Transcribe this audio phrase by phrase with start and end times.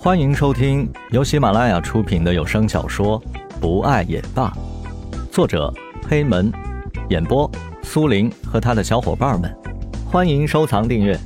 [0.00, 3.20] 欢迎收听由喜马拉雅出品的有声小说
[3.60, 4.48] 《不爱也罢》，
[5.32, 5.74] 作者
[6.08, 6.52] 黑门，
[7.10, 7.50] 演播
[7.82, 9.52] 苏林和他的小伙伴们。
[10.08, 11.18] 欢迎收藏订阅。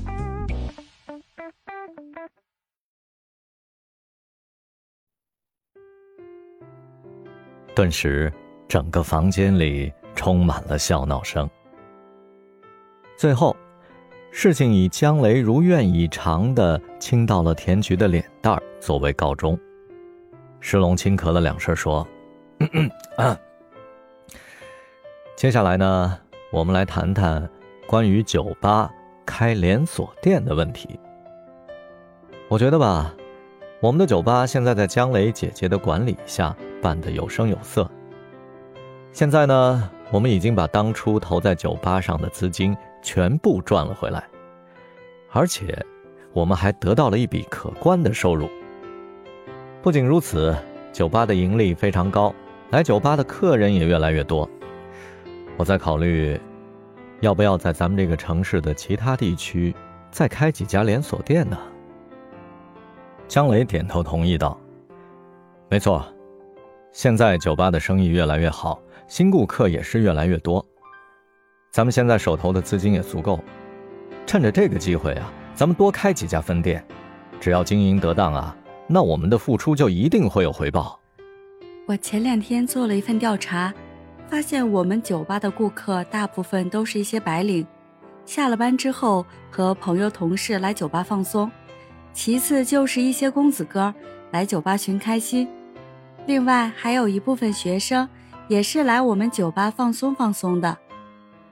[7.76, 8.32] 顿时，
[8.66, 11.48] 整个房间里充满了笑闹声。
[13.18, 13.54] 最后。
[14.34, 19.58] 事情以江雷如愿以偿的亲到了田菊的脸蛋儿作为告终。
[20.58, 22.08] 石龙轻咳了两声，说
[25.36, 26.18] ：“接下来呢，
[26.50, 27.46] 我们来谈谈
[27.86, 28.90] 关于酒吧
[29.26, 30.98] 开连锁店的问题。
[32.48, 33.14] 我觉得吧，
[33.80, 37.88] 我们的酒吧现在在江雷姐姐的管理下办得有声有色。
[39.12, 44.24] 现在呢，我们已经把当初投在酒吧上的资金。”全部赚了回来，
[45.30, 45.76] 而且
[46.32, 48.48] 我们还得到了一笔可观的收入。
[49.82, 50.56] 不仅如此，
[50.92, 52.32] 酒吧的盈利非常高，
[52.70, 54.48] 来酒吧的客人也越来越多。
[55.56, 56.40] 我在考虑，
[57.20, 59.74] 要不要在咱们这个城市的其他地区
[60.10, 61.58] 再开几家连锁店呢？
[63.28, 64.58] 江雷点头同意道
[65.68, 66.04] ：“没错，
[66.92, 70.64] 现在酒吧的生意越来越好，新顾客也是越来越多。”
[71.72, 73.42] 咱们现在手头的资金也足够，
[74.26, 76.84] 趁着这个机会啊，咱们多开几家分店，
[77.40, 78.54] 只要经营得当啊，
[78.86, 81.00] 那我们的付出就一定会有回报。
[81.86, 83.72] 我前两天做了一份调查，
[84.28, 87.66] 发现我们酒吧的顾客大部分都是一些白领，
[88.26, 91.50] 下了班之后和朋友同事来酒吧放松，
[92.12, 93.94] 其次就是一些公子哥
[94.30, 95.48] 来酒吧寻开心，
[96.26, 98.06] 另外还有一部分学生
[98.46, 100.76] 也是来我们酒吧放松放松的。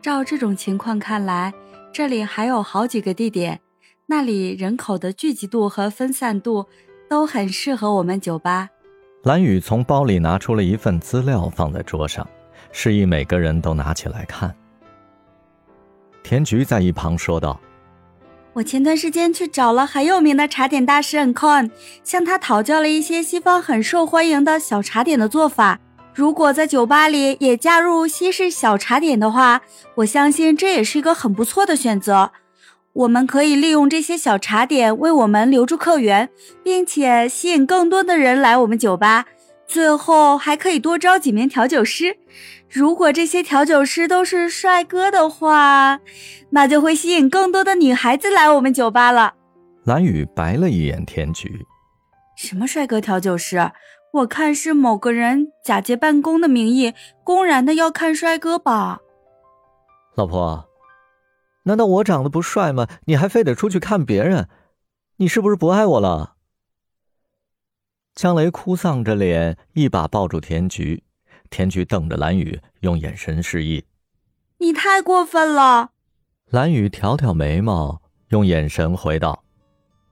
[0.02, 1.52] 照这种情况看来，
[1.92, 3.60] 这里还有好几个地点，
[4.06, 6.66] 那里人口的聚集度和分散度
[7.08, 8.68] 都很适合我们酒吧。
[9.24, 12.26] 蓝雨从包里拿出了一份资料，放在桌上，
[12.72, 14.54] 示意每个人都拿起来看。
[16.22, 17.60] 田菊在一旁说道
[18.54, 21.70] ：“我前段时间去找了很有名的茶点大师 Ancon，
[22.02, 25.78] 向他讨教了一些西方很受欢迎的小茶点的做法。”
[26.12, 29.62] 如果在酒吧里也加入西式小茶点的话，
[29.96, 32.32] 我相信这也是一个很不错的选择。
[32.92, 36.28] 我们可以利用这些小茶点为我们留住客源，
[36.64, 39.26] 并且吸引更多的人来我们酒吧。
[39.68, 42.16] 最后还可以多招几名调酒师。
[42.68, 46.00] 如果这些调酒师都是帅哥的话，
[46.50, 49.34] 那就会吸引更多的女孩子来我们酒吧了。
[49.84, 51.64] 蓝雨白了一眼天菊
[52.36, 53.70] ：“什么帅哥调酒师？”
[54.12, 59.00] 我看是某个人假借办公的名义，公然的要看帅哥吧。
[60.16, 60.68] 老婆，
[61.64, 62.88] 难道我长得不帅吗？
[63.04, 64.48] 你还非得出去看别人？
[65.16, 66.34] 你是不是不爱我了？
[68.14, 71.04] 江雷哭丧着脸，一把抱住田菊，
[71.48, 73.84] 田菊瞪着蓝雨，用眼神示意
[74.58, 75.92] ：“你太过分了。”
[76.50, 79.44] 蓝雨挑挑眉毛，用眼神回道：“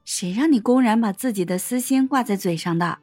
[0.05, 2.99] 谁让你公然把自己的私心挂在嘴上的？”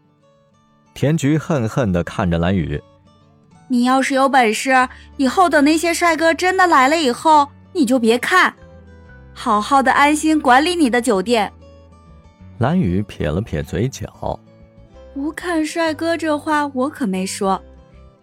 [0.96, 2.82] 田菊恨恨地看着蓝雨
[3.68, 8.54] ：“你要是有本事，以后等那些帅哥真的来了以后，你就别看，
[9.34, 11.52] 好好的安心管理你的酒店。”
[12.56, 14.40] 蓝雨撇了撇嘴角
[15.12, 17.62] ：“不看帅哥这话我可没说，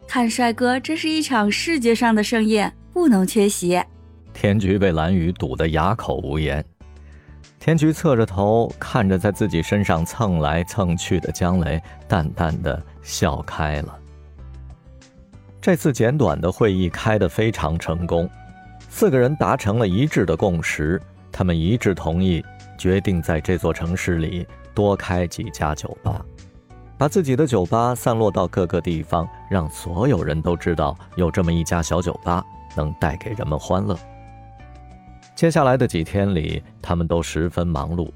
[0.07, 3.79] 看帅哥这是一场视觉上的盛宴，不能缺席。”
[4.33, 6.65] 田菊被蓝雨堵得哑口无言。
[7.63, 13.97] 田菊侧着头看着在自己身上蹭来蹭去的江雷，淡淡的笑开了。
[15.61, 18.29] 这次简短的会议开得非常成功，
[18.89, 21.01] 四个人达成了一致的共识，
[21.31, 22.43] 他们一致同意，
[22.77, 26.21] 决定在这座城市里多开几家酒吧，
[26.97, 32.43] 把自己的酒吧散落到各个地方，让所有人都知道有这么一家小酒吧
[32.75, 33.97] 能带给人们欢乐。
[35.35, 38.09] 接下来的几天里，他们都十分忙碌。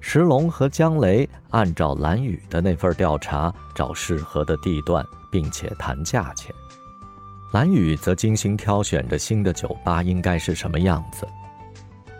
[0.00, 6.54] 石龙和江雷按照蓝雨的那份调查找适合的地段，并且谈价钱。
[7.52, 11.26] 蓝雨则精心挑选着新的酒吧应该是什么样子。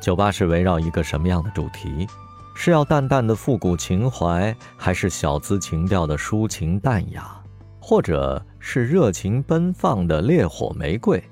[0.01, 2.07] 酒吧是围绕一个什么样的主题？
[2.55, 7.41] 是要淡淡的复古情怀，还是小资情调的抒情淡雅，
[7.81, 11.23] 或者是热情奔放的烈火玫瑰？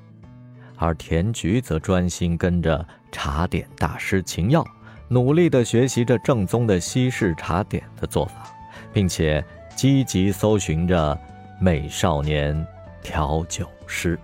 [0.79, 4.65] 而田菊则专心跟着茶点大师秦耀
[5.09, 8.51] 努力的学习着正宗的西式茶点的做法
[8.93, 9.45] 并且
[9.77, 11.19] 积极搜寻着
[11.61, 12.67] 美少年
[13.03, 14.19] 调酒师。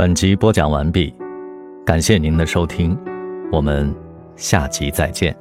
[0.00, 1.12] 本集播讲完毕
[1.84, 2.96] 感谢您的收听，
[3.50, 3.92] 我们
[4.36, 5.36] 下集再见。